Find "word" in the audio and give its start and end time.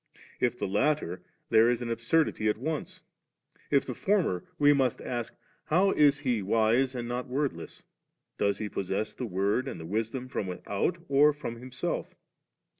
7.27-7.53, 9.27-9.67